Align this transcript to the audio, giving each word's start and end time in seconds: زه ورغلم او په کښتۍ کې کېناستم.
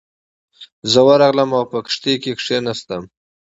زه 0.91 0.99
ورغلم 1.07 1.49
او 1.57 1.63
په 1.71 1.77
کښتۍ 1.85 2.15
کې 2.23 2.31
کېناستم. 2.41 3.03